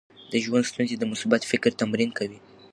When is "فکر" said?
1.51-1.71